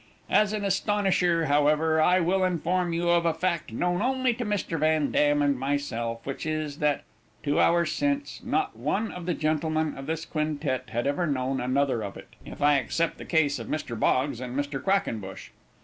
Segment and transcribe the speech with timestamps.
[0.31, 4.79] As an astonisher, however, I will inform you of a fact known only to Mr.
[4.79, 7.03] Van Dam and myself; and which is, that,
[7.43, 12.01] two hours since, not one of the gentlemen of this quintet had ever known another
[12.03, 13.93] of it; if I except the case of Mr.
[13.99, 14.81] Boggs and Mr.
[14.83, 15.49] Quackenbush."